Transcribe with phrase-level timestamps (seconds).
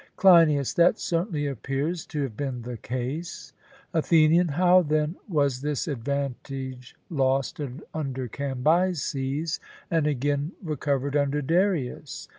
[0.15, 3.53] CLEINIAS: That certainly appears to have been the case.
[3.93, 7.61] ATHENIAN: How, then, was this advantage lost
[7.93, 9.59] under Cambyses,
[9.91, 12.27] and again recovered under Darius?